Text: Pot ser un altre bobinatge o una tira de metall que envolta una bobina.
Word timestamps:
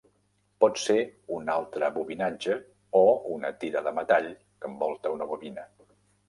Pot 0.63 0.79
ser 0.83 0.95
un 1.35 1.51
altre 1.55 1.89
bobinatge 1.97 2.55
o 3.01 3.03
una 3.37 3.53
tira 3.65 3.85
de 3.89 3.95
metall 4.01 4.31
que 4.39 4.73
envolta 4.75 5.13
una 5.19 5.29
bobina. 5.35 5.69